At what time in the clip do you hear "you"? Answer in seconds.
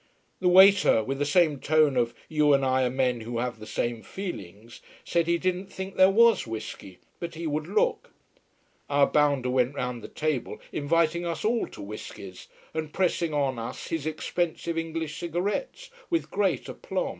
2.27-2.53